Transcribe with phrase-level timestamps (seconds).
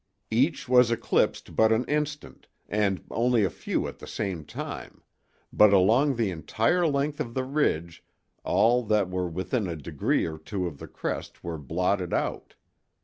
[0.31, 5.03] Each was eclipsed but an instant, and only a few at the same time,
[5.53, 8.03] but along the entire length of the ridge
[8.43, 12.55] all that were within a degree or two of the crest were blotted out.